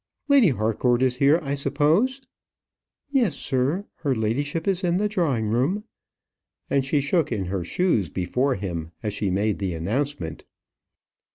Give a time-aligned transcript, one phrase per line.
[0.27, 2.23] "Lady Harcourt is here, I suppose?"
[3.11, 5.83] "Yes, sir; her ladyship is in the drawing room,"
[6.71, 10.43] and she shook in her shoes before him as she made the announcement.